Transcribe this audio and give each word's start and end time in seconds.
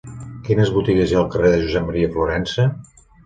Quines 0.45 0.71
botigues 0.77 1.11
hi 1.13 1.17
ha 1.17 1.19
al 1.19 1.29
carrer 1.35 1.51
de 1.55 1.59
Josep 1.65 1.93
M. 1.93 2.09
Florensa? 2.17 2.67